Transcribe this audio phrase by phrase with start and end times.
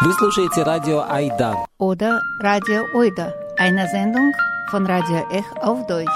[0.00, 1.64] Вы слушаете радио Айда.
[1.78, 4.32] Oder Radio Oida, eine Sendung
[4.70, 6.10] von Radio Ech auf Deutsch.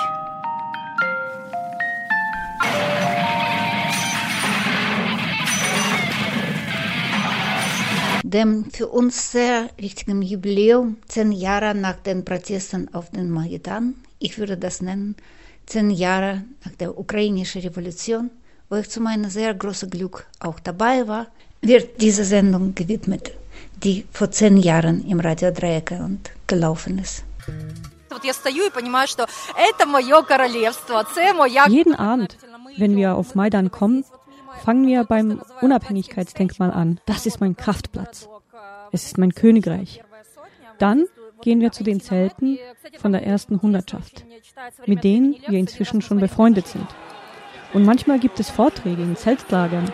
[8.24, 14.36] Dem für uns sehr wichtigen Jubiläum, zehn Jahre nach den Protesten auf den Maidan, ich
[14.38, 15.14] würde das nennen,
[15.66, 18.30] zehn Jahre nach der ukrainischen Revolution,
[18.68, 21.28] wo ich zu meinem sehr großen Glück auch dabei war,
[21.62, 23.32] wird diese Sendung gewidmet,
[23.83, 27.23] die vor zehn Jahren im Radio Dreieckland gelaufen ist.
[31.67, 32.37] Jeden Abend,
[32.77, 34.05] wenn wir auf Maidan kommen,
[34.63, 36.99] fangen wir beim Unabhängigkeitsdenkmal an.
[37.05, 38.27] Das ist mein Kraftplatz.
[38.91, 40.03] Es ist mein Königreich.
[40.77, 41.05] Dann
[41.41, 42.59] gehen wir zu den Zelten
[42.99, 44.25] von der ersten Hundertschaft,
[44.85, 46.87] mit denen wir inzwischen schon befreundet sind.
[47.73, 49.91] Und manchmal gibt es Vorträge in Zeltlagern,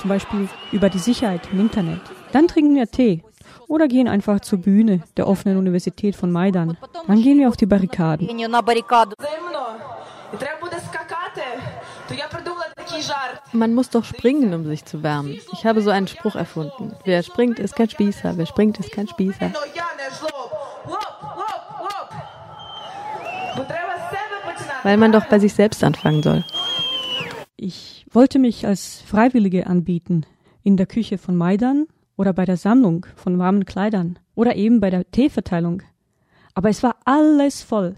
[0.00, 2.00] zum Beispiel über die Sicherheit im Internet.
[2.32, 3.22] Dann trinken wir Tee
[3.68, 6.76] oder gehen einfach zur Bühne der offenen Universität von Maidan.
[7.06, 8.28] Dann gehen wir auf die Barrikaden.
[13.52, 15.38] Man muss doch springen, um sich zu wärmen.
[15.52, 16.94] Ich habe so einen Spruch erfunden.
[17.04, 18.36] Wer springt, ist kein Spießer.
[18.36, 19.52] Wer springt, ist kein Spießer.
[24.82, 26.44] Weil man doch bei sich selbst anfangen soll.
[27.56, 30.24] Ich wollte mich als Freiwillige anbieten
[30.62, 31.86] in der Küche von Maidan
[32.16, 35.82] oder bei der Sammlung von warmen Kleidern oder eben bei der Teeverteilung.
[36.54, 37.96] Aber es war alles voll.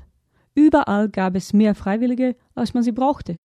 [0.54, 3.36] Überall gab es mehr Freiwillige, als man sie brauchte.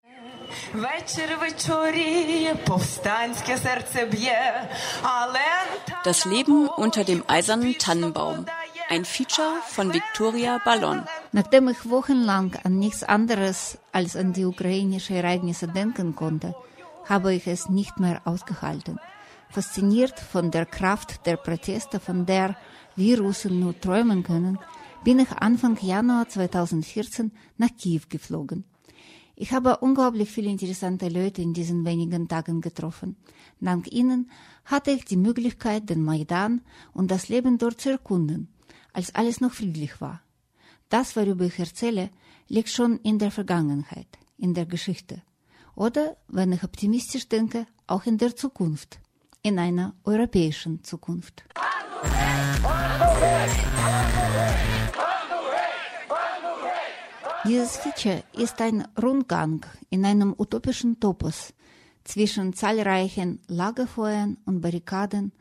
[6.03, 8.45] Das Leben unter dem eisernen Tannenbaum.
[8.89, 11.03] Ein Feature von Victoria Ballon.
[11.31, 16.55] Nachdem ich wochenlang an nichts anderes als an die ukrainischen Ereignisse denken konnte,
[17.05, 18.99] habe ich es nicht mehr ausgehalten.
[19.53, 22.57] Fasziniert von der Kraft der Proteste, von der
[22.95, 24.57] wir Russen nur träumen können,
[25.03, 28.63] bin ich Anfang Januar 2014 nach Kiew geflogen.
[29.35, 33.15] Ich habe unglaublich viele interessante Leute in diesen wenigen Tagen getroffen.
[33.59, 34.31] Dank ihnen
[34.65, 36.61] hatte ich die Möglichkeit, den Maidan
[36.91, 38.51] und das Leben dort zu erkunden,
[38.91, 40.23] als alles noch friedlich war.
[40.89, 42.09] Das, worüber ich erzähle,
[42.47, 45.21] liegt schon in der Vergangenheit, in der Geschichte.
[45.75, 48.99] Oder, wenn ich optimistisch denke, auch in der Zukunft,
[49.42, 51.44] in einer europäischen Zukunft.
[57.44, 61.54] Dieses Feature ist ein Rundgang in einem utopischen Topos
[62.04, 65.32] zwischen zahlreichen Lagerfeuern und Barrikaden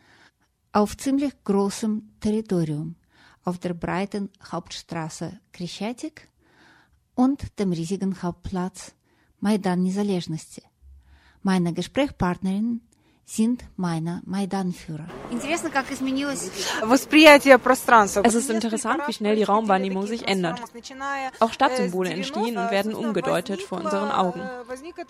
[0.72, 2.96] auf ziemlich großem Territorium,
[3.44, 6.30] auf der breiten Hauptstraße Крещатик
[7.16, 8.94] und dem riesigen Hauptplatz
[9.40, 10.62] Maidan Незалежности.
[11.42, 12.82] Meine Gesprächspartnerinnen
[13.25, 15.07] sind meine Maidan-Führer.
[18.25, 20.61] Es ist interessant, wie schnell die Raumwahrnehmung sich ändert.
[21.41, 24.43] Auch Stadtsymbole entstehen und werden umgedeutet vor unseren Augen.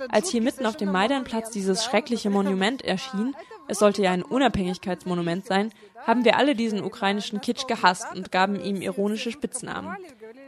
[0.09, 3.35] Als hier mitten auf dem Maidanplatz dieses schreckliche Monument erschien,
[3.69, 5.73] es sollte ja ein Unabhängigkeitsmonument sein,
[6.07, 9.97] haben wir alle diesen ukrainischen Kitsch gehasst und gaben ihm ironische Spitznamen.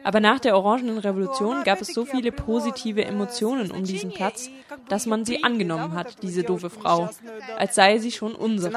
[0.02, 4.50] Aber nach der Orangenen Revolution gab es so viele positive Emotionen um diesen Platz,
[4.88, 7.08] dass man sie angenommen hat, diese doofe Frau,
[7.56, 8.72] als sei sie schon unsere.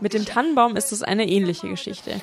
[0.00, 2.20] Mit dem Tannenbaum ist es eine ähnliche Geschichte.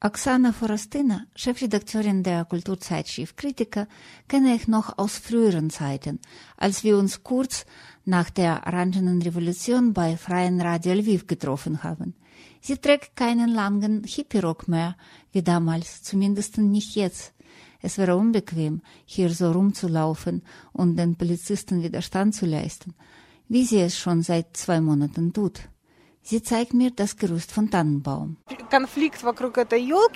[0.00, 3.86] Oksana Forastina, Chefredakteurin der Kulturzeitschrift Kritiker,
[4.28, 6.20] kenne ich noch aus früheren Zeiten,
[6.56, 7.64] als wir uns kurz
[8.04, 12.14] nach der Orangenen Revolution bei Freien Radio Lviv getroffen haben.
[12.60, 14.96] Sie trägt keinen langen Hippie-Rock mehr,
[15.32, 17.34] wie damals, zumindest nicht jetzt.
[17.80, 20.42] Es wäre unbequem, hier so rumzulaufen
[20.72, 22.94] und den Polizisten Widerstand zu leisten,
[23.48, 25.68] wie sie es schon seit zwei Monaten tut.
[26.26, 28.38] Sie zeigt mir das Gerüst von Tannenbaum.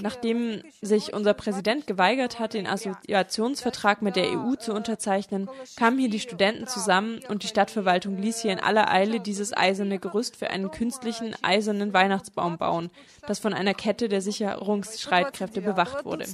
[0.01, 6.09] Nachdem sich unser Präsident geweigert hat, den Assoziationsvertrag mit der EU zu unterzeichnen, kamen hier
[6.09, 10.49] die Studenten zusammen und die Stadtverwaltung ließ hier in aller Eile dieses eiserne Gerüst für
[10.49, 12.91] einen künstlichen eisernen Weihnachtsbaum bauen,
[13.27, 16.25] das von einer Kette der Sicherungsschreitkräfte bewacht wurde.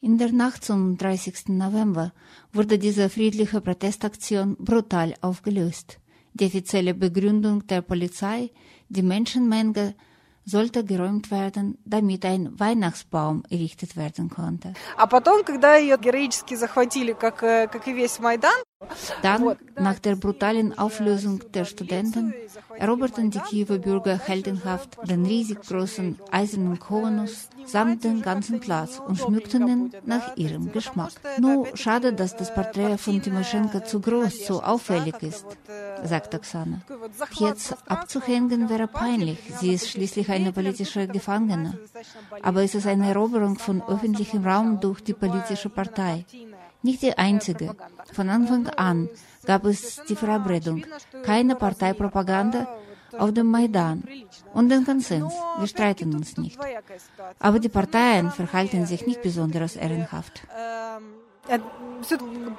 [0.00, 0.06] Тут стоял вот этот кордон с э, внутренними войсками, который охранял елку.
[0.06, 1.48] In der Nacht zum 30.
[1.48, 2.12] November
[2.52, 5.98] wurde diese friedliche Protestaktion brutal aufgelöst.
[6.34, 8.50] Die offizielle Begründung der Polizei,
[8.88, 9.94] die Menschenmenge
[10.44, 14.74] sollte geräumt werden, damit ein Weihnachtsbaum errichtet werden konnte.
[14.96, 18.62] А потом, когда ее героически захватили, как, э, как и весь Майдан,
[19.22, 22.32] Dann, nach der brutalen Auflösung der Studenten,
[22.76, 29.18] eroberten die Kiewer Bürger heldenhaft den riesig großen eisernen Konus samt den ganzen Platz und
[29.18, 31.12] schmückten ihn nach ihrem Geschmack.
[31.38, 35.46] Nur schade, dass das Porträt von Timoschenko zu groß, zu auffällig ist,
[36.04, 36.80] sagt Oksana.
[37.34, 41.78] Jetzt abzuhängen wäre peinlich, sie ist schließlich eine politische Gefangene.
[42.42, 46.24] Aber es ist eine Eroberung von öffentlichem Raum durch die politische Partei.
[46.82, 47.74] Nicht die einzige.
[48.12, 49.08] Von Anfang an
[49.44, 50.84] gab es die Verabredung,
[51.24, 52.68] keine Parteipropaganda
[53.16, 54.04] auf dem Maidan
[54.54, 55.34] und den Konsens.
[55.58, 56.58] Wir streiten uns nicht.
[57.38, 60.42] Aber die Parteien verhalten sich nicht besonders ehrenhaft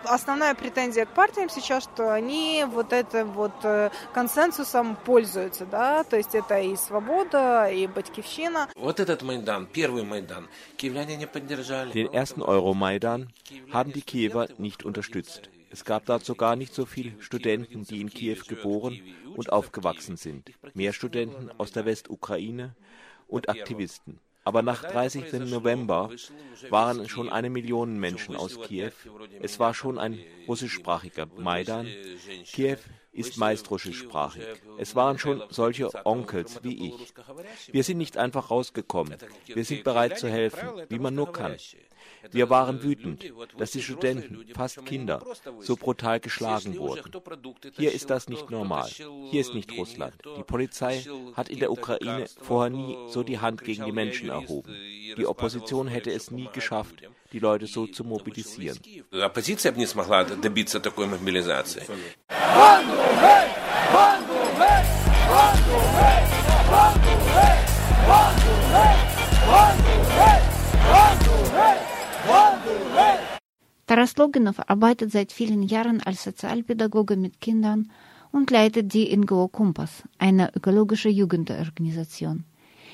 [0.04, 3.52] Основная претензия к партиям сейчас, что они вот этим вот
[4.12, 8.68] консенсусом пользуются, да, то есть это и свобода, и батькивщина.
[8.76, 11.92] Вот этот Майдан, первый Майдан, киевляне не поддержали.
[11.92, 13.30] Den ersten Euromaidan
[13.72, 15.48] haben die Kiewer nicht unterstützt.
[15.70, 19.00] Es gab dazu gar nicht so viele Studenten, die in Kiew geboren
[19.34, 20.52] und aufgewachsen sind.
[20.74, 22.76] Mehr Studenten aus der Westukraine
[23.28, 24.20] und Aktivisten.
[24.43, 25.33] Aber nach 30.
[25.49, 26.09] November
[26.69, 28.91] waren schon eine Million Menschen aus Kiew.
[29.41, 31.87] Es war schon ein russischsprachiger Maidan.
[32.45, 32.77] Kiew
[33.11, 34.43] ist meist russischsprachig.
[34.77, 37.13] Es waren schon solche Onkels wie ich.
[37.71, 39.17] Wir sind nicht einfach rausgekommen.
[39.45, 41.55] Wir sind bereit zu helfen, wie man nur kann.
[42.30, 45.22] Wir waren wütend, dass die Studenten, fast Kinder,
[45.60, 47.10] so brutal geschlagen wurden.
[47.76, 48.88] Hier ist das nicht normal.
[49.30, 50.14] Hier ist nicht Russland.
[50.38, 51.04] Die Polizei
[51.34, 54.74] hat in der Ukraine vorher nie so die Hand gegen die Menschen erhoben.
[55.16, 56.96] Die Opposition hätte es nie geschafft,
[57.32, 58.78] die Leute so zu mobilisieren.
[59.12, 61.82] Оппозиция бы не смогла добиться такой мобилизации.
[73.89, 77.89] Taras Loginov arbeitet seit vielen Jahren als Sozialpädagoge mit Kindern
[78.31, 82.43] und leitet die NGO Kompass, eine ökologische Jugendorganisation.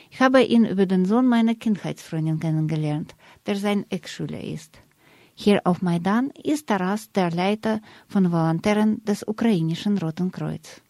[0.09, 3.13] Ich habe ihn über den Sohn meiner Kindheitsfreundin kennengelernt,
[3.45, 4.79] der sein Ex-Schüler ist.
[5.33, 10.81] Hier auf Maidan ist Taras der Leiter von Volontären des ukrainischen Roten Kreuz.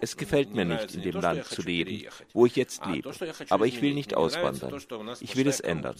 [0.00, 3.12] Es gefällt mir nicht, in dem Land zu leben, wo ich jetzt lebe.
[3.50, 4.80] Aber ich will nicht auswandern.
[5.20, 5.96] Ich will es ändern.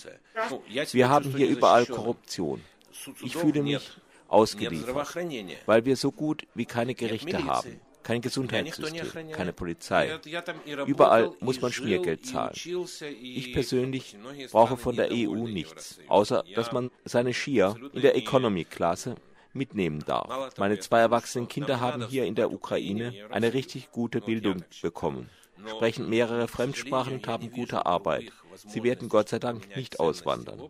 [0.92, 2.60] Wir haben hier überall Korruption.
[3.22, 3.90] Ich fühle mich
[4.28, 5.16] ausgeliefert,
[5.66, 10.20] weil wir so gut wie keine Gerichte haben kein Gesundheitssystem, keine Polizei.
[10.86, 12.54] Überall muss man Schmiergeld zahlen.
[13.20, 14.16] Ich persönlich
[14.52, 19.16] brauche von der EU nichts, außer dass man seine Skier in der Economy-Klasse
[19.54, 20.56] mitnehmen darf.
[20.58, 25.30] Meine zwei erwachsenen Kinder haben hier in der Ukraine eine richtig gute Bildung bekommen,
[25.66, 28.32] sprechen mehrere Fremdsprachen und haben gute Arbeit.
[28.56, 30.62] Sie werden Gott sei Dank nicht auswandern.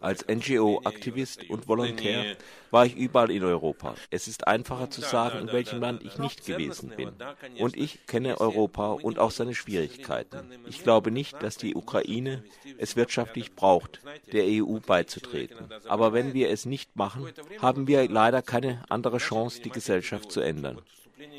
[0.00, 2.36] Als NGO-Aktivist und Volontär
[2.70, 3.94] war ich überall in Europa.
[4.10, 7.12] Es ist einfacher zu sagen, in welchem Land ich nicht gewesen bin.
[7.58, 10.38] Und ich kenne Europa und auch seine Schwierigkeiten.
[10.68, 12.44] Ich glaube nicht, dass die Ukraine
[12.78, 14.00] es wirtschaftlich braucht,
[14.32, 15.68] der EU beizutreten.
[15.86, 17.26] Aber wenn wir es nicht machen,
[17.58, 20.80] haben wir leider keine andere Chance, die Gesellschaft zu ändern.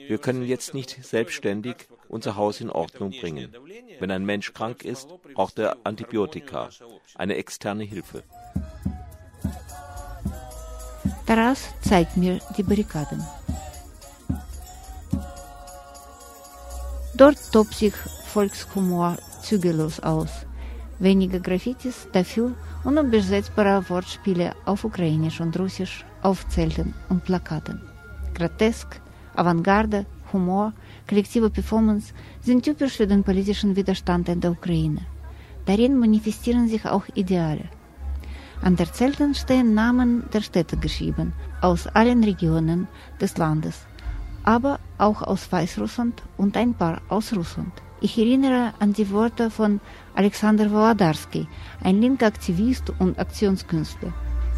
[0.07, 1.75] Wir können jetzt nicht selbstständig
[2.07, 3.53] unser Haus in Ordnung bringen.
[3.99, 6.69] Wenn ein Mensch krank ist, braucht er Antibiotika,
[7.15, 8.23] eine externe Hilfe.
[11.25, 13.25] Taras zeigt mir die Barrikaden.
[17.15, 17.93] Dort tobt sich
[18.25, 20.29] Volkshumor zügellos aus.
[20.99, 27.81] Wenige Graffitis, dafür unübersetzbare Wortspiele auf Ukrainisch und Russisch auf Zelten und Plakaten.
[28.33, 29.01] Grotesk,
[29.35, 30.73] Avantgarde, Humor,
[31.07, 35.01] kollektive Performance sind typisch für den politischen Widerstand in der Ukraine.
[35.65, 37.65] Darin manifestieren sich auch Ideale.
[38.61, 42.87] An der Zelten stehen Namen der Städte geschrieben, aus allen Regionen
[43.19, 43.85] des Landes,
[44.43, 47.73] aber auch aus Weißrussland und ein paar aus Russland.
[48.01, 49.79] Ich erinnere an die Worte von
[50.15, 51.47] Alexander Wolodarski,
[51.83, 54.13] ein linker Aktivist und Aktionskünstler.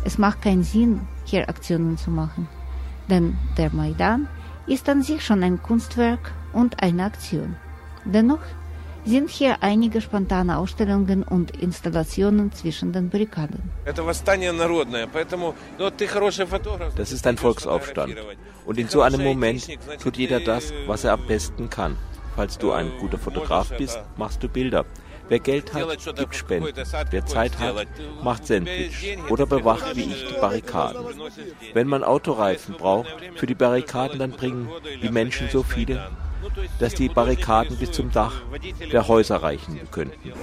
[0.05, 2.47] Es macht keinen Sinn, hier Aktionen zu machen,
[3.09, 4.27] denn der Maidan
[4.67, 7.55] ist an sich schon ein Kunstwerk und eine Aktion.
[8.05, 8.39] Dennoch
[9.05, 13.61] sind hier einige spontane Ausstellungen und Installationen zwischen den Barrikaden.
[16.95, 18.15] Das ist ein Volksaufstand.
[18.65, 19.67] Und in so einem Moment
[20.01, 21.97] tut jeder das, was er am besten kann.
[22.35, 24.85] Falls du ein guter Fotograf bist, machst du Bilder.
[25.29, 26.73] Wer Geld hat, gibt Spenden.
[27.09, 27.87] Wer Zeit hat,
[28.23, 31.05] macht Sandwich oder bewacht wie ich die Barrikaden.
[31.73, 34.69] Wenn man Autoreifen braucht für die Barrikaden, dann bringen
[35.01, 36.09] die Menschen so viele,
[36.79, 38.41] dass die Barrikaden bis zum Dach
[38.91, 40.33] der Häuser reichen könnten.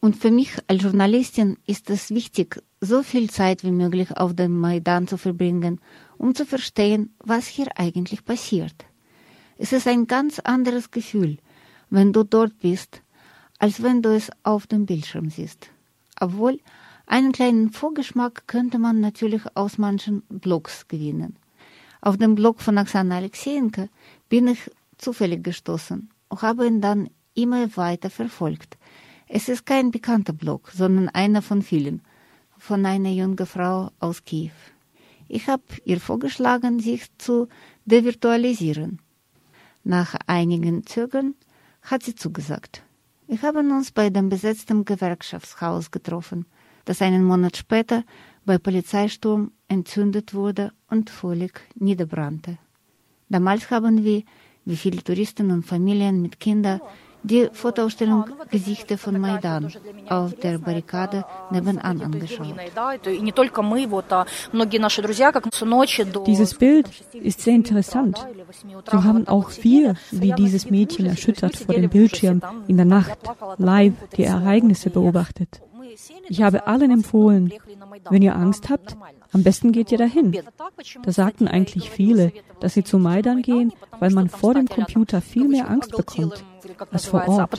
[0.00, 4.58] Und für mich als Journalistin ist es wichtig, so viel Zeit wie möglich auf dem
[4.58, 5.80] Maidan zu verbringen,
[6.18, 8.74] um zu verstehen, was hier eigentlich passiert.
[9.62, 11.38] Es ist ein ganz anderes Gefühl,
[11.88, 13.00] wenn du dort bist,
[13.60, 15.70] als wenn du es auf dem Bildschirm siehst.
[16.18, 16.58] Obwohl,
[17.06, 21.36] einen kleinen Vorgeschmack könnte man natürlich aus manchen Blogs gewinnen.
[22.00, 23.88] Auf dem Blog von Oksana Alexejenko
[24.28, 28.76] bin ich zufällig gestoßen und habe ihn dann immer weiter verfolgt.
[29.28, 32.02] Es ist kein bekannter Blog, sondern einer von vielen,
[32.58, 34.58] von einer jungen Frau aus Kiew.
[35.28, 37.46] Ich habe ihr vorgeschlagen, sich zu
[37.84, 38.98] devirtualisieren.
[39.84, 41.34] Nach einigen Zögern
[41.82, 42.82] hat sie zugesagt.
[43.26, 46.46] Wir haben uns bei dem besetzten Gewerkschaftshaus getroffen,
[46.84, 48.04] das einen Monat später
[48.44, 52.58] bei Polizeisturm entzündet wurde und völlig niederbrannte.
[53.28, 54.22] Damals haben wir,
[54.64, 56.80] wie viele Touristen und Familien mit Kindern,
[57.22, 59.72] die Fotoausstellung Gesichter von Maidan
[60.08, 62.54] auf der Barrikade nebenan angeschaut.
[66.26, 68.26] Dieses Bild ist sehr interessant.
[68.90, 73.18] So haben auch wir, wie dieses Mädchen erschüttert vor dem Bildschirm in der Nacht,
[73.58, 75.62] live die Ereignisse beobachtet.
[76.28, 77.52] Ich habe allen empfohlen,
[78.10, 78.96] wenn ihr Angst habt,
[79.32, 80.38] am besten geht ihr dahin.
[81.02, 85.48] Da sagten eigentlich viele, dass sie zu Maidan gehen, weil man vor dem Computer viel
[85.48, 86.44] mehr Angst bekommt
[86.90, 87.50] als vor Ort.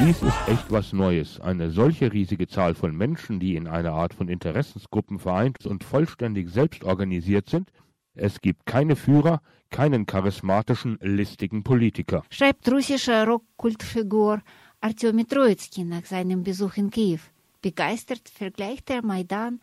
[0.00, 1.40] Dies ist echt was Neues.
[1.40, 6.50] Eine solche riesige Zahl von Menschen, die in einer Art von Interessensgruppen vereint und vollständig
[6.50, 7.70] selbst organisiert sind,
[8.14, 9.40] es gibt keine Führer,
[9.74, 12.22] keinen charismatischen, listigen Politiker.
[12.30, 14.40] Schreibt russischer Rockkultfigur
[14.80, 17.18] Artyomi Troitsky nach seinem Besuch in Kiew.
[17.60, 19.60] Begeistert vergleicht er Maidan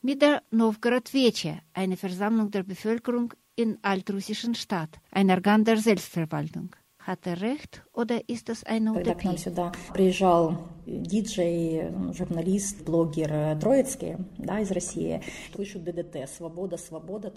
[0.00, 6.76] mit der Novgorod-Veche, eine Versammlung der Bevölkerung in altrussischen Stadt, ein Organ der Selbstverwaltung.
[7.08, 9.28] Hat er recht oder ist das eine Utopie?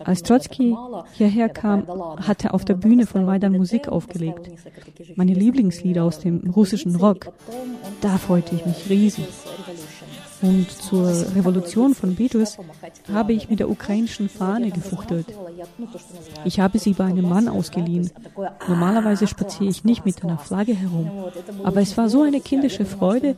[0.03, 0.75] Als Trotsky
[1.13, 1.87] hierher kam,
[2.27, 4.49] hat er auf der Bühne von Maidan Musik aufgelegt.
[5.15, 7.31] Meine Lieblingslieder aus dem russischen Rock.
[8.01, 9.25] Da freute ich mich riesig.
[10.41, 12.57] Und zur Revolution von Beatles
[13.11, 15.27] habe ich mit der ukrainischen Fahne gefuchtelt.
[16.45, 18.09] Ich habe sie bei einem Mann ausgeliehen.
[18.67, 21.11] Normalerweise spaziere ich nicht mit einer Flagge herum.
[21.63, 23.35] Aber es war so eine kindische Freude.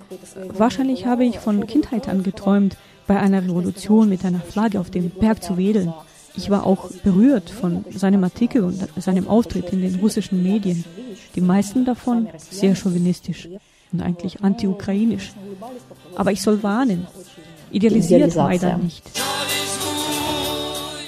[0.53, 5.10] Wahrscheinlich habe ich von Kindheit an geträumt, bei einer Revolution mit einer Flagge auf dem
[5.10, 5.93] Berg zu wedeln.
[6.36, 10.83] Ich war auch berührt von seinem Artikel und seinem Auftritt in den russischen Medien.
[11.36, 13.50] Die meisten davon sehr chauvinistisch
[13.93, 15.33] und eigentlich anti-ukrainisch.
[16.15, 17.07] Aber ich soll warnen,
[17.71, 19.03] idealisiert Maidan nicht.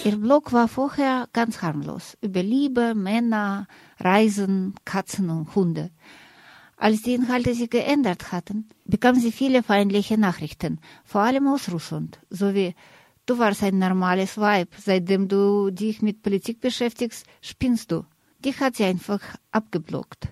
[0.05, 3.67] Ihr Blog war vorher ganz harmlos, über Liebe, Männer,
[3.99, 5.89] Reisen, Katzen und Hunde.
[6.77, 12.19] Als die Inhalte sich geändert hatten, bekam sie viele feindliche Nachrichten, vor allem aus Russland,
[12.29, 12.75] sowie
[13.25, 18.05] Du warst ein normales Weib, seitdem du dich mit Politik beschäftigst, spinnst du.
[18.43, 19.19] Die hat sie einfach
[19.51, 20.27] abgeblockt.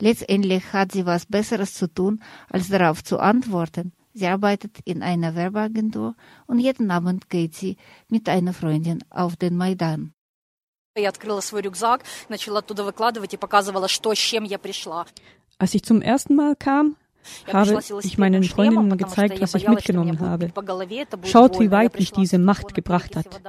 [0.00, 3.92] Letztendlich hat sie was Besseres zu tun, als darauf zu antworten.
[4.12, 6.14] Sie arbeitet in einer Werbeagentur
[6.46, 7.76] und jeden Abend geht sie
[8.08, 10.14] mit einer Freundin auf den Maidan.
[15.58, 16.96] Als ich zum ersten Mal kam,
[17.52, 20.52] habe ich meinen Freundinnen gezeigt, was ich mitgenommen habe.
[21.24, 23.42] Schaut, wie weit mich diese Macht gebracht hat.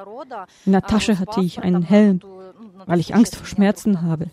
[0.65, 2.19] In der Tasche hatte ich einen Helm,
[2.85, 4.27] weil ich Angst vor Schmerzen habe.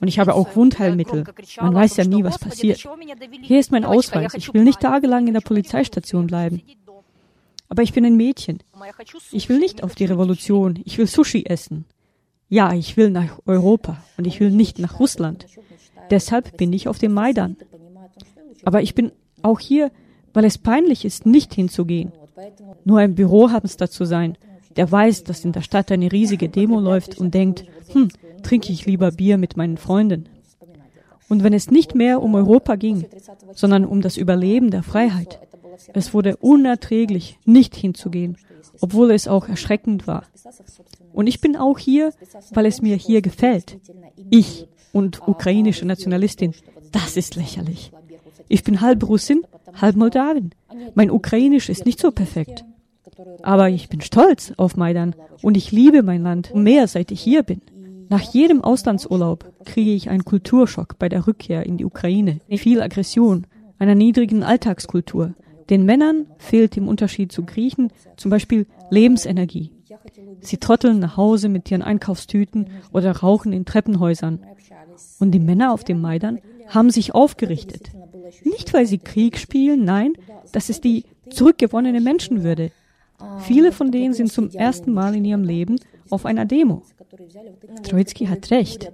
[0.00, 1.24] Und ich habe auch Wundheilmittel.
[1.60, 2.88] Man weiß ja nie, was passiert.
[3.42, 4.34] Hier ist mein Ausweis.
[4.34, 6.62] Ich will nicht tagelang in der Polizeistation bleiben.
[7.68, 8.62] Aber ich bin ein Mädchen.
[9.30, 10.80] Ich will nicht auf die Revolution.
[10.84, 11.84] Ich will Sushi essen.
[12.48, 15.46] Ja, ich will nach Europa und ich will nicht nach Russland.
[16.10, 17.56] Deshalb bin ich auf dem Maidan.
[18.64, 19.92] Aber ich bin auch hier,
[20.32, 22.12] weil es peinlich ist, nicht hinzugehen.
[22.84, 24.36] Nur ein Bürohamster zu sein,
[24.76, 28.08] der weiß, dass in der Stadt eine riesige Demo läuft und denkt, hm,
[28.42, 30.28] trinke ich lieber Bier mit meinen Freunden.
[31.28, 33.06] Und wenn es nicht mehr um Europa ging,
[33.54, 35.38] sondern um das Überleben der Freiheit,
[35.94, 38.36] es wurde unerträglich, nicht hinzugehen,
[38.80, 40.24] obwohl es auch erschreckend war.
[41.12, 42.12] Und ich bin auch hier,
[42.52, 43.78] weil es mir hier gefällt.
[44.30, 46.54] Ich und ukrainische Nationalistin,
[46.92, 47.92] das ist lächerlich.
[48.48, 50.50] Ich bin halb Russin, halb Moldawin.
[50.94, 52.64] Mein Ukrainisch ist nicht so perfekt.
[53.42, 57.42] Aber ich bin stolz auf Maidan und ich liebe mein Land mehr, seit ich hier
[57.42, 57.62] bin.
[58.08, 62.40] Nach jedem Auslandsurlaub kriege ich einen Kulturschock bei der Rückkehr in die Ukraine.
[62.48, 63.46] Viel Aggression,
[63.78, 65.34] einer niedrigen Alltagskultur.
[65.70, 69.70] Den Männern fehlt im Unterschied zu Griechen zum Beispiel Lebensenergie.
[70.40, 74.40] Sie trotteln nach Hause mit ihren Einkaufstüten oder rauchen in Treppenhäusern.
[75.20, 77.90] Und die Männer auf dem Maidan haben sich aufgerichtet.
[78.44, 80.14] Nicht, weil sie Krieg spielen, nein,
[80.52, 82.72] das ist die zurückgewonnene Menschenwürde.
[83.40, 85.78] Viele von denen sind zum ersten Mal in ihrem Leben
[86.10, 86.82] auf einer Demo.
[87.82, 88.92] Troitsky hat recht.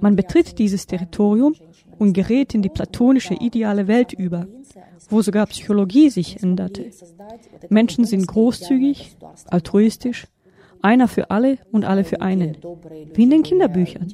[0.00, 1.54] Man betritt dieses Territorium
[1.98, 4.46] und gerät in die platonische ideale Welt über,
[5.08, 6.90] wo sogar Psychologie sich änderte.
[7.68, 9.16] Menschen sind großzügig,
[9.46, 10.26] altruistisch,
[10.85, 12.57] einer für alle und alle für einen.
[13.13, 14.07] Wie in den Kinderbüchern.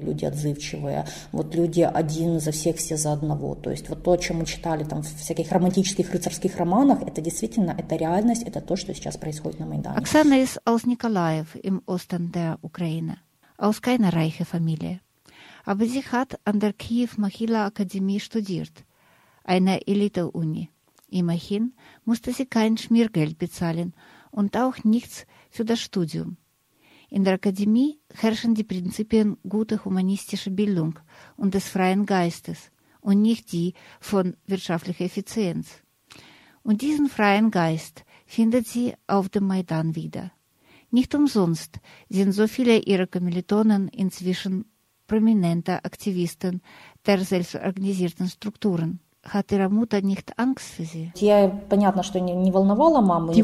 [0.00, 3.54] Люди отзывчивые, вот люди один за всех, все за одного.
[3.54, 7.20] То есть вот то, о чем мы читали там в всяких романтических рыцарских романах, это
[7.20, 9.98] действительно, это реальность, это то, что сейчас происходит на Майдане.
[9.98, 13.18] Оксана ist aus Nikolaev im Osten der Ukraine,
[13.56, 15.00] aus keiner reichen Familie.
[15.64, 18.72] Aber sie hat an der Kiew Mahila Akademie studiert,
[19.44, 20.70] einer Elite-Uni.
[21.10, 21.72] Immerhin
[22.04, 23.94] musste sie kein Schmiergeld bezahlen
[24.30, 26.37] und auch nichts für das Studium.
[27.09, 30.99] In der Akademie herrschen die Prinzipien guter humanistischer Bildung
[31.37, 35.83] und des freien Geistes und nicht die von wirtschaftlicher Effizienz.
[36.63, 40.31] Und diesen freien Geist findet sie auf dem Maidan wieder.
[40.89, 41.79] Nicht umsonst
[42.09, 44.65] sind so viele ihrer Kommilitonen inzwischen
[45.05, 46.61] prominente Aktivisten
[47.05, 48.99] der selbstorganisierten Strukturen.
[49.23, 51.11] Hat ihre Mutter nicht Angst für sie?
[51.15, 51.27] Die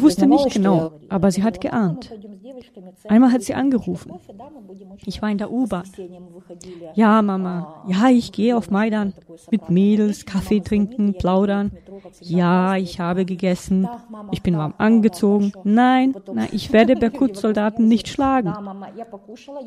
[0.02, 2.12] wusste nicht genau, aber sie hat geahnt.
[3.08, 4.12] Einmal hat sie angerufen.
[5.06, 5.84] Ich war in der U-Bahn.
[6.96, 7.84] Ja, Mama.
[7.88, 9.14] Ja, ich gehe auf Maidan.
[9.52, 11.72] Mit Mädels, Kaffee trinken, plaudern.
[12.22, 13.88] Ja, ich habe gegessen.
[14.32, 15.54] Ich bin warm angezogen.
[15.64, 18.54] Nein, nein, ich werde Berkut-Soldaten nicht schlagen.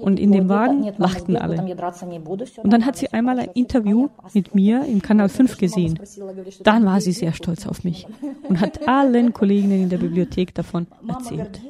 [0.00, 1.62] Und in dem Wagen lachten alle.
[2.62, 5.98] Und dann hat sie einmal ein Interview mit mir im Kanal 5 gesehen.
[6.63, 8.07] Dann war sie sehr stolz auf mich
[8.47, 11.61] und hat allen Kolleginnen in der Bibliothek davon erzählt.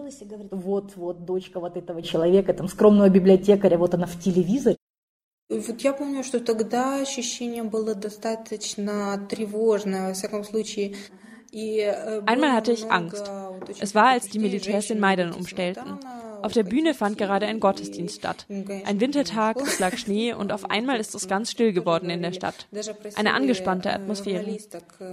[5.49, 10.93] Вот я помню, что тогда ощущение было достаточно тревожное, во всяком случае.
[12.25, 13.31] Einmal hatte ich Angst.
[13.79, 15.99] Es war, als die Militärs den Maidan umstellten.
[16.42, 18.46] Auf der Bühne fand gerade ein Gottesdienst statt.
[18.84, 22.32] Ein Wintertag, es lag Schnee und auf einmal ist es ganz still geworden in der
[22.32, 22.66] Stadt.
[23.14, 24.58] Eine angespannte Atmosphäre.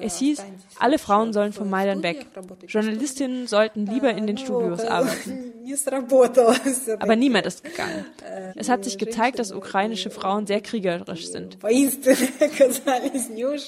[0.02, 0.44] Es hieß,
[0.80, 2.26] alle Frauen sollen vom Maidan weg.
[2.68, 5.54] Journalistinnen sollten lieber in den Studios arbeiten.
[7.00, 8.06] Aber niemand ist gegangen.
[8.56, 11.58] Es hat sich gezeigt, dass ukrainische Frauen sehr kriegerisch sind.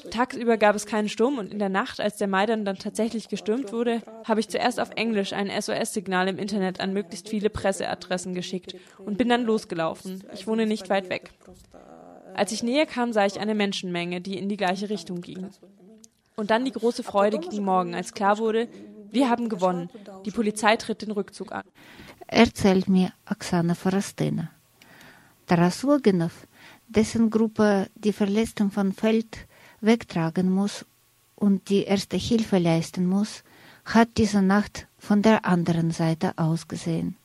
[0.09, 3.71] Tagsüber gab es keinen Sturm und in der Nacht, als der Maidan dann tatsächlich gestürmt
[3.71, 8.75] wurde, habe ich zuerst auf Englisch ein SOS-Signal im Internet an möglichst viele Presseadressen geschickt
[8.97, 10.23] und bin dann losgelaufen.
[10.33, 11.31] Ich wohne nicht weit weg.
[12.33, 15.49] Als ich näher kam, sah ich eine Menschenmenge, die in die gleiche Richtung ging.
[16.35, 18.67] Und dann die große Freude gegen Morgen, als klar wurde,
[19.11, 19.89] wir haben gewonnen.
[20.25, 21.63] Die Polizei tritt den Rückzug an.
[22.27, 24.49] Erzählt mir Oksana Forastina.
[25.47, 26.47] Taras Loginov,
[26.87, 29.45] dessen Gruppe die Verletzten vom Feld
[29.81, 30.85] wegtragen muss
[31.35, 33.43] und die erste Hilfe leisten muss,
[33.85, 37.17] hat diese Nacht von der anderen Seite ausgesehen.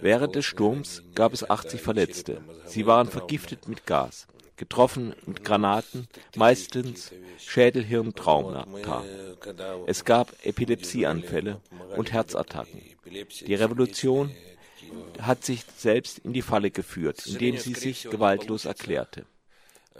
[0.00, 2.40] Während des Sturms gab es 80 Verletzte.
[2.66, 9.04] Sie waren vergiftet mit Gas, getroffen mit Granaten, meistens Schädelhirntraumata.
[9.86, 11.60] Es gab Epilepsieanfälle
[11.96, 12.82] und Herzattacken.
[13.46, 14.30] Die Revolution
[15.20, 19.26] hat sich selbst in die Falle geführt, indem sie sich gewaltlos erklärte.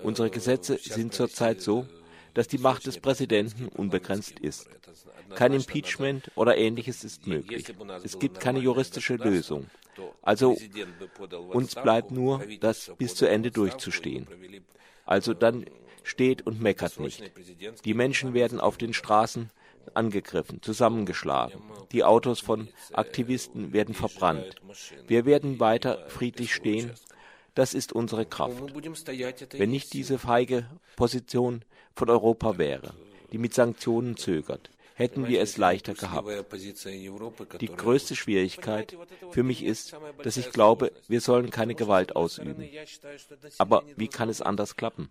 [0.03, 1.87] Unsere Gesetze sind zurzeit so,
[2.35, 4.69] dass die Macht des Präsidenten unbegrenzt ist.
[5.35, 7.73] Kein Impeachment oder ähnliches ist möglich.
[8.03, 9.67] Es gibt keine juristische Lösung.
[10.23, 10.57] Also
[11.51, 14.27] uns bleibt nur, das bis zu Ende durchzustehen.
[15.05, 15.67] Also dann
[16.03, 17.23] steht und meckert nicht.
[17.85, 19.51] Die Menschen werden auf den Straßen
[19.95, 21.61] angegriffen, zusammengeschlagen.
[21.93, 24.57] Die Autos von Aktivisten werden verbrannt.
[25.07, 26.93] Wir werden weiter friedlich stehen.
[27.55, 28.63] Das ist unsere Kraft.
[29.53, 30.67] Wenn nicht diese feige
[30.97, 31.65] Position
[31.97, 32.95] von Europa wäre,
[33.33, 36.29] die mit Sanktionen zögert, hätten wir es leichter gehabt.
[37.61, 38.97] Die größte Schwierigkeit
[39.31, 42.69] für mich ist, dass ich glaube, wir sollen keine Gewalt ausüben.
[43.59, 45.11] Aber wie kann es anders klappen?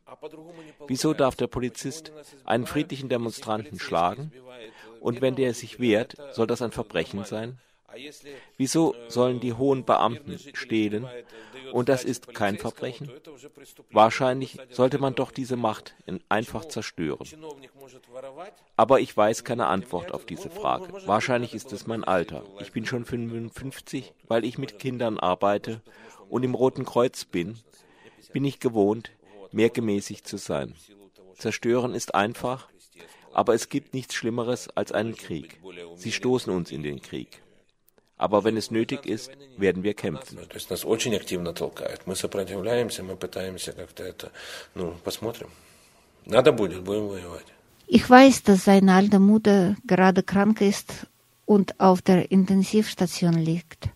[0.88, 2.12] Wieso darf der Polizist
[2.45, 4.32] einen friedlichen Demonstranten schlagen?
[4.99, 7.60] Und wenn der sich wehrt, soll das ein Verbrechen sein?
[8.58, 11.08] Wieso sollen die hohen Beamten stehlen
[11.71, 13.12] und das ist kein Verbrechen?
[13.91, 15.95] Wahrscheinlich sollte man doch diese Macht
[16.30, 17.28] einfach zerstören.
[18.76, 20.88] Aber ich weiß keine Antwort auf diese Frage.
[21.06, 22.43] Wahrscheinlich ist es mein Alter.
[22.60, 25.82] Ich bin schon 55, weil ich mit Kindern arbeite
[26.30, 27.60] und im Roten Kreuz bin,
[28.34, 29.12] bin ich gewohnt,
[29.52, 30.76] mehr gemäßigt zu sein.
[31.38, 32.69] Zerstören ist einfach,
[33.34, 35.60] aber es gibt nichts Schlimmeres als einen Krieg.
[35.95, 37.41] Sie stoßen uns in den Krieg.
[38.17, 40.38] Aber wenn es nötig ist, werden wir kämpfen.
[47.91, 51.08] Ich weiß, dass seine alte Mutter gerade krank ist
[51.45, 53.89] und auf der Intensivstation liegt.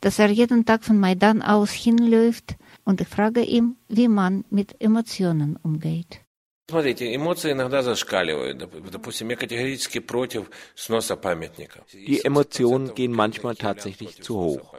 [0.00, 4.80] Dass er jeden Tag von Maidan aus hinläuft und ich frage ihn, wie man mit
[4.80, 6.20] Emotionen umgeht.
[6.69, 8.57] Смотрите, эмоции иногда зашкаливают.
[8.89, 11.83] Допустим, я категорически против сноса памятников.
[11.93, 14.73] Die Emotionen gehen manchmal tatsächlich zu hoch.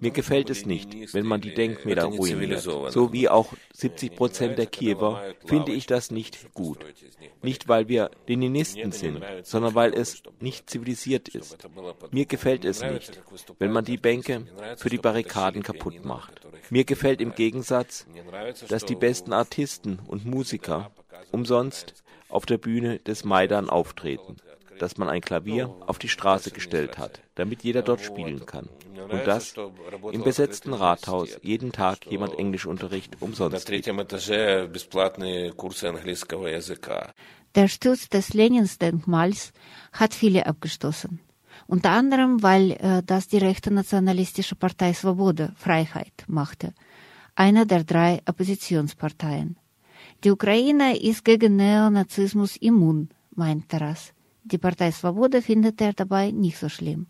[0.00, 2.60] Mir gefällt es nicht, wenn man die Denkmäler ruiniert.
[2.60, 6.78] So wie auch 70 Prozent der Kiewer finde ich das nicht gut.
[7.42, 11.58] Nicht, weil wir Leninisten sind, sondern weil es nicht zivilisiert ist.
[12.10, 13.20] Mir gefällt es nicht,
[13.58, 16.40] wenn man die Bänke für die Barrikaden kaputt macht.
[16.70, 18.06] Mir gefällt im Gegensatz,
[18.68, 20.90] dass die besten Artisten und Musiker
[21.31, 24.37] umsonst auf der Bühne des Maidan auftreten,
[24.79, 28.69] dass man ein Klavier auf die Straße gestellt hat, damit jeder dort spielen kann.
[29.09, 29.55] Und dass
[30.11, 33.87] im besetzten Rathaus jeden Tag jemand Englischunterricht umsonst gibt.
[37.55, 39.53] Der Sturz des Lenins-Denkmals
[39.91, 41.19] hat viele abgestoßen.
[41.67, 46.73] Unter anderem, weil äh, das die rechte nationalistische Partei Svoboda, Freiheit, machte.
[47.35, 49.57] Einer der drei Oppositionsparteien.
[50.25, 54.13] Die Ukraine ist gegen Neonazismus immun, meint Taras.
[54.43, 57.07] Die Partei Svoboda findet er dabei nicht so schlimm.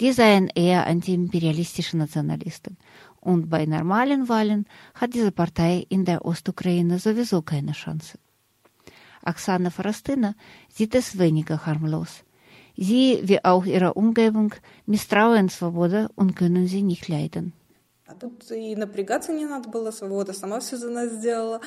[0.00, 2.76] Die seien eher antiimperialistische Nationalisten.
[3.20, 8.18] Und bei normalen Wahlen hat diese Partei in der Ostukraine sowieso keine Chance.
[9.24, 10.34] Oksana Forastina
[10.68, 12.22] sieht es weniger harmlos.
[12.76, 17.54] Sie, wie auch ihre Umgebung, misstrauen Svoboda und können sie nicht leiden.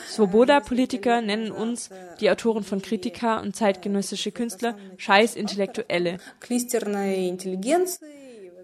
[0.10, 6.18] Svoboda-Politiker nennen uns, die Autoren von Kritika und zeitgenössische Künstler, scheiß Intellektuelle.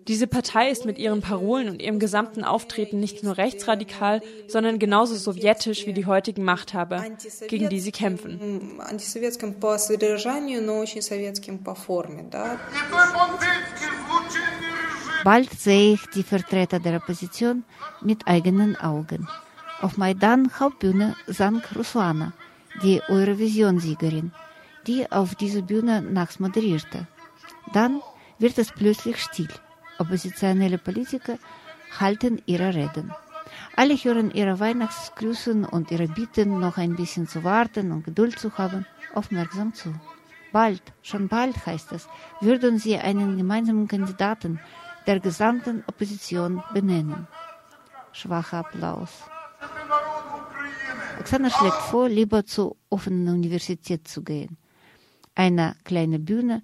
[0.08, 5.15] Diese Partei ist mit ihren Parolen und ihrem gesamten Auftreten nicht nur rechtsradikal, sondern genauso
[5.15, 7.06] sowjetisch wie die heutigen Machthaber,
[7.48, 8.80] gegen die sie kämpfen.
[15.23, 17.63] Bald sehe ich die Vertreter der Opposition
[18.01, 19.27] mit eigenen Augen.
[19.79, 22.34] Auf Maidan Hauptbühne sang Ruslana,
[22.81, 24.31] die Eurovision-Siegerin,
[24.88, 27.05] die auf dieser Bühne nachts moderierte.
[27.71, 28.01] Dann
[28.39, 29.49] wird es plötzlich still.
[29.99, 31.38] Oppositionelle Politiker
[31.99, 33.13] halten ihre Reden.
[33.75, 38.57] Alle hören ihre Weihnachtsgrüßen und ihre Bitten, noch ein bisschen zu warten und Geduld zu
[38.57, 39.93] haben, aufmerksam zu.
[40.51, 42.10] Bald, schon bald heißt es,
[42.41, 44.60] würden sie einen gemeinsamen Kandidaten
[45.08, 47.28] der gesamten Opposition benennen.
[48.12, 49.10] Schwacher Applaus.
[51.20, 54.58] Oksana schlägt vor, lieber zur offenen Universität zu gehen.
[55.36, 56.62] Eine kleine Bühne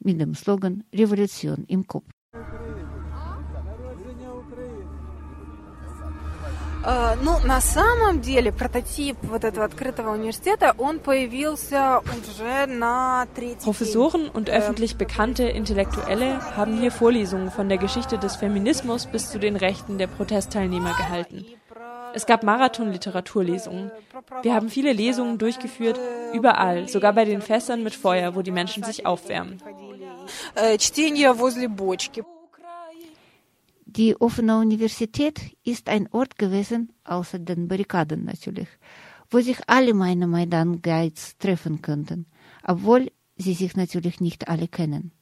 [0.00, 2.13] mit dem Slogan Revolution im Kopf.
[7.21, 14.29] Ну, на самом деле, прототип вот этого открытого университета, он появился уже на третьей Professoren
[14.31, 19.57] und öffentlich bekannte Intellektuelle haben hier Vorlesungen von der Geschichte des Feminismus bis zu den
[19.57, 21.45] Rechten der Protestteilnehmer gehalten.
[22.13, 23.91] Es gab Marathon-Literaturlesungen.
[24.41, 25.99] Wir haben viele Lesungen durchgeführt,
[26.33, 29.61] überall, sogar bei den Fässern mit Feuer, wo die Menschen sich aufwärmen.
[30.77, 32.23] Чтение возле бочки.
[33.96, 38.66] Die offene Universität ist ein Ort gewesen, außer den Barrikaden natürlich,
[39.30, 42.26] wo sich alle meine Maidan-Guides treffen könnten,
[42.64, 45.12] obwohl sie sich natürlich nicht alle kennen.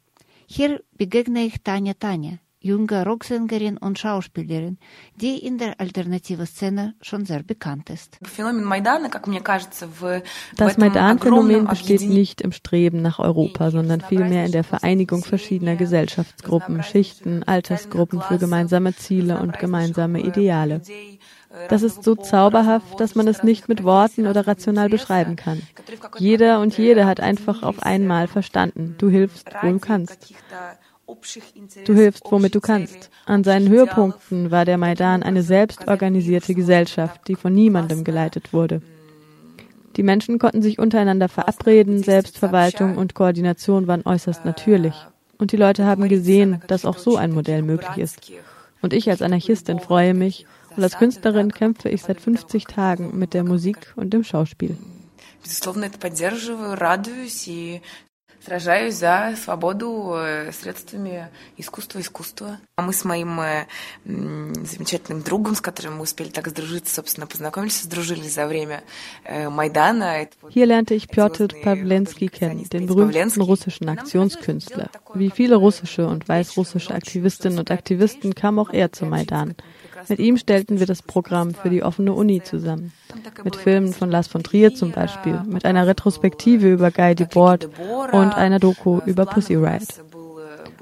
[0.46, 4.78] Hier begegne ich Tanja Tanja, junge Rocksängerin und Schauspielerin,
[5.16, 8.18] die in der alternativen Szene schon sehr bekannt ist.
[10.56, 16.82] Das Maidan-Phänomen besteht nicht im Streben nach Europa, sondern vielmehr in der Vereinigung verschiedener Gesellschaftsgruppen,
[16.82, 20.80] Schichten, Altersgruppen für gemeinsame Ziele und gemeinsame Ideale.
[21.68, 25.60] Das ist so zauberhaft, dass man es nicht mit Worten oder rational beschreiben kann.
[26.18, 30.32] Jeder und jede hat einfach auf einmal verstanden, du hilfst, wo du kannst.
[31.84, 33.10] Du hilfst, womit du kannst.
[33.26, 38.82] An seinen Höhepunkten war der Maidan eine selbstorganisierte Gesellschaft, die von niemandem geleitet wurde.
[39.96, 44.94] Die Menschen konnten sich untereinander verabreden, Selbstverwaltung und Koordination waren äußerst natürlich.
[45.38, 48.32] Und die Leute haben gesehen, dass auch so ein Modell möglich ist.
[48.80, 50.46] Und ich als Anarchistin freue mich
[50.76, 54.76] und als Künstlerin kämpfe ich seit 50 Tagen mit der Musik und dem Schauspiel.
[58.44, 60.16] Сражаюсь за свободу
[60.50, 62.58] средствами искусства искусства.
[62.76, 63.40] Мы с моим
[64.04, 68.82] замечательным другом, с которым мы успели так сдружиться, собственно, познакомились, сдружились за время
[69.24, 70.26] Майдана.
[70.52, 74.90] Hier lernte ich Piotr Pawlenski kennen, den berühmten russischen Aktionskünstler.
[75.14, 79.54] Wie viele russische und weißrussische Aktivistinnen und Aktivisten kam auch er zum Maidan.
[80.08, 82.92] Mit ihm stellten wir das Programm für die offene Uni zusammen.
[83.44, 87.68] Mit Filmen von Lars von Trier zum Beispiel, mit einer Retrospektive über Guy Debord
[88.12, 89.82] und einer Doku über Pussy Riot.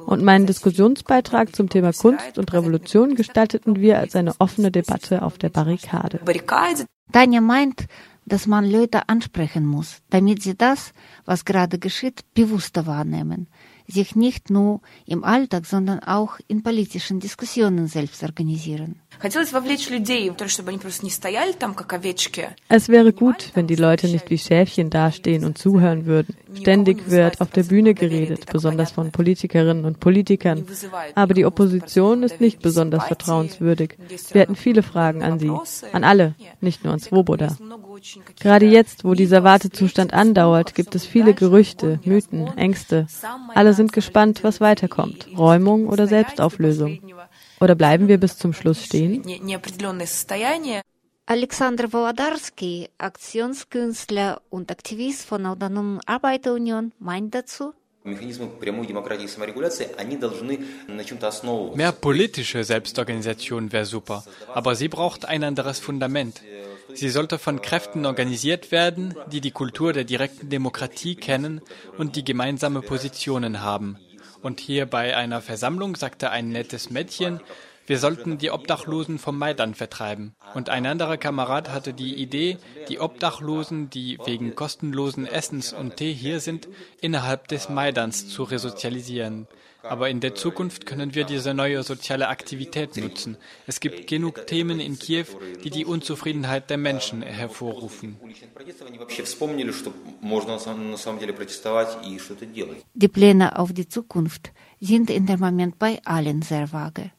[0.06, 5.38] Und meinen Diskussionsbeitrag zum Thema Kunst und Revolution gestalteten wir als eine offene Debatte auf
[5.38, 6.20] der Barrikade.
[7.12, 7.87] Tanja meint,
[8.26, 10.92] dass man Leute ansprechen muss, damit sie das,
[11.24, 13.48] was gerade geschieht, bewusster wahrnehmen
[13.90, 19.00] sich nicht nur im Alltag, sondern auch in politischen Diskussionen selbst organisieren.
[19.22, 19.37] Es
[22.88, 26.37] wäre gut, wenn die Leute nicht wie Schäfchen dastehen und zuhören würden.
[26.55, 30.64] Ständig wird auf der Bühne geredet, besonders von Politikerinnen und Politikern.
[31.14, 33.96] Aber die Opposition ist nicht besonders vertrauenswürdig.
[34.33, 35.53] Wir hätten viele Fragen an sie,
[35.92, 37.57] an alle, nicht nur an Swoboda.
[38.40, 43.07] Gerade jetzt, wo dieser Wartezustand andauert, gibt es viele Gerüchte, Mythen, Ängste.
[43.55, 45.29] Alle sind gespannt, was weiterkommt.
[45.37, 47.01] Räumung oder Selbstauflösung.
[47.61, 49.23] Oder bleiben wir bis zum Schluss stehen?
[51.27, 57.73] Alexander Wolodarski, Aktionskünstler und Aktivist von Autonomen Arbeiterunion, meint dazu,
[61.75, 66.40] Mehr politische Selbstorganisation wäre super, aber sie braucht ein anderes Fundament.
[66.94, 71.61] Sie sollte von Kräften organisiert werden, die die Kultur der direkten Demokratie kennen
[71.98, 73.98] und die gemeinsame Positionen haben.
[74.42, 77.40] Und hier bei einer Versammlung sagte ein nettes Mädchen,
[77.87, 80.37] wir sollten die Obdachlosen vom Maidan vertreiben.
[80.55, 86.12] Und ein anderer Kamerad hatte die Idee, die Obdachlosen, die wegen kostenlosen Essens und Tee
[86.12, 86.68] hier sind,
[87.00, 89.48] innerhalb des Maidans zu resozialisieren.
[89.83, 93.37] Aber in der Zukunft können wir diese neue soziale Aktivität nutzen.
[93.66, 95.27] Es gibt genug Themen in Kiew,
[95.64, 98.16] die die Unzufriedenheit der Menschen hervorrufen.
[102.95, 107.11] Die Pläne auf die Zukunft sind in dem Moment bei allen sehr vage.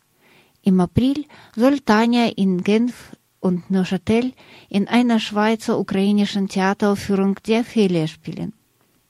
[0.64, 4.34] Im April soll Tanja in Genf und Neuchâtel
[4.70, 8.54] in einer Schweizer ukrainischen Theateraufführung die Ophelia spielen.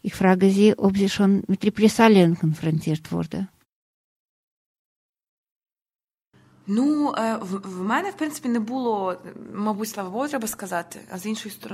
[0.01, 3.47] Ich frage sie, ob sie schon mit Repressalien konfrontiert wurde.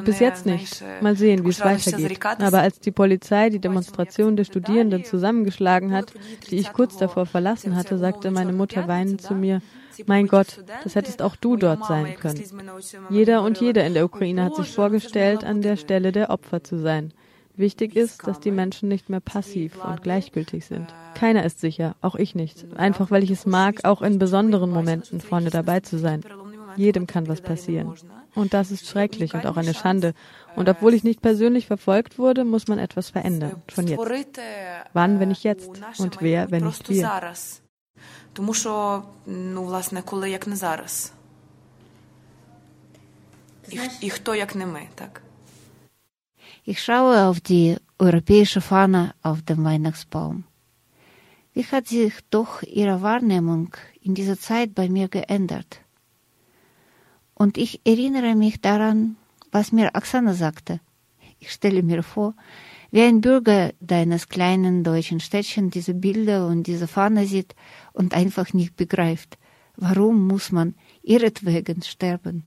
[0.06, 0.84] Bis jetzt nicht.
[1.02, 2.26] Mal sehen, wie es weitergeht.
[2.26, 6.14] Aber als die Polizei die Demonstration der Studierenden zusammengeschlagen hat,
[6.50, 9.62] die ich kurz davor verlassen hatte, sagte meine Mutter weinend zu mir,
[10.06, 12.42] mein Gott, das hättest auch du dort sein können.
[13.10, 16.80] Jeder und jeder in der Ukraine hat sich vorgestellt, an der Stelle der Opfer zu
[16.80, 17.14] sein.
[17.57, 20.87] Wichtig ist, dass die Menschen nicht mehr passiv und gleichgültig sind.
[21.15, 22.65] Keiner ist sicher, auch ich nicht.
[22.77, 26.23] Einfach weil ich es mag, auch in besonderen Momenten vorne dabei zu sein.
[26.77, 27.95] Jedem kann was passieren.
[28.35, 30.15] Und das ist schrecklich und auch eine Schande.
[30.57, 33.63] Und obwohl ich nicht persönlich verfolgt wurde, muss man etwas verändern.
[33.69, 34.01] Schon jetzt.
[34.95, 35.69] Wann, wenn nicht jetzt?
[35.99, 37.11] Und wer, wenn nicht wir?
[38.35, 41.13] Тому що, ну, власне, коли як не зараз.
[43.69, 45.23] І, і хто як не ми, так?
[46.70, 50.44] ich schaue auf die europäische Fahne auf dem Weihnachtsbaum.
[51.54, 53.70] Wie hat sich doch ihre Wahrnehmung
[54.02, 55.80] in dieser Zeit bei mir geändert?
[57.34, 59.16] Und ich erinnere mich daran,
[59.50, 60.82] was mir Oksana sagte.
[61.40, 62.34] Ich stelle mir vor,
[62.92, 67.56] wie ein Bürger deines kleinen deutschen Städtchen diese Bilder und diese Fahne sieht
[67.94, 69.38] und einfach nicht begreift,
[69.78, 72.46] warum muss man ihretwegen sterben.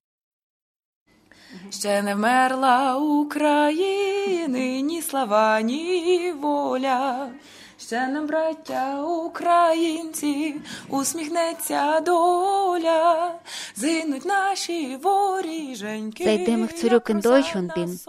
[1.69, 7.29] Ще не вмерла України, ні слава, ні воля.
[7.77, 10.55] Ще нам, браття українці,
[10.89, 13.35] усміхнеться доля,
[13.75, 16.23] згинуть наші воріженьки.
[16.25, 17.99] Seitdem ich zurück in Deutschland bin,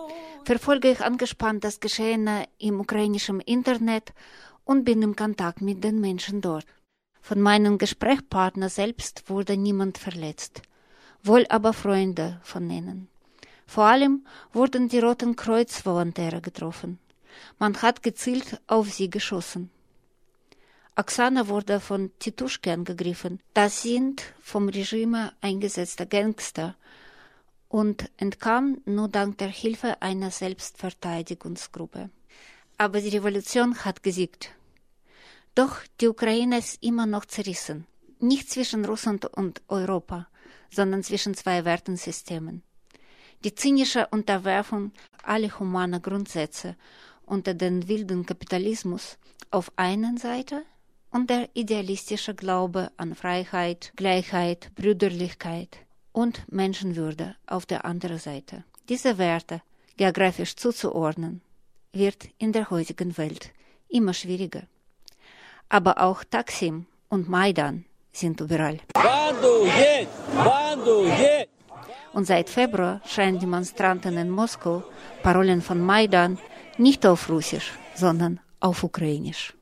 [0.45, 4.07] verfolge ich angespannt das Geschehene im ukrainischen Internet
[4.65, 6.67] und bin im Kontakt mit den Menschen dort.
[7.21, 10.63] Von meinem Gesprächspartner selbst wurde niemand verletzt,
[11.25, 13.09] wohl aber Freunde von ihnen.
[13.72, 17.00] Vor allem wurden die Roten Kreuz-Volontäre getroffen.
[17.58, 19.70] Man hat gezielt auf sie geschossen.
[20.98, 23.40] Oksana wurde von Tituschke angegriffen.
[23.54, 26.76] Das sind vom Regime eingesetzte Gangster
[27.70, 32.10] und entkam nur dank der Hilfe einer Selbstverteidigungsgruppe.
[32.78, 34.50] Aber die Revolution hat gesiegt.
[35.56, 37.88] Doch die Ukraine ist immer noch zerrissen.
[38.20, 40.28] Nicht zwischen Russland und Europa,
[40.70, 42.64] sondern zwischen zwei Wertensystemen
[43.44, 44.92] die zynische Unterwerfung
[45.24, 46.76] aller humaner Grundsätze
[47.26, 49.18] unter den wilden Kapitalismus
[49.52, 50.64] auf einer Seite
[51.12, 55.78] und der idealistische Glaube an Freiheit, Gleichheit, Brüderlichkeit
[56.12, 58.64] und Menschenwürde auf der anderen Seite.
[58.90, 59.62] Diese Werte
[59.98, 61.42] geografisch zuzuordnen,
[61.94, 63.52] wird in der heutigen Welt
[63.90, 64.64] immer schwieriger.
[65.70, 68.80] Aber auch Taksim und Maidan sind überall.
[72.14, 74.84] Und seit Februar schreien Demonstranten in Moskau
[75.24, 76.38] Parolen von Maidan
[76.78, 79.54] nicht auf Russisch, sondern auf Ukrainisch.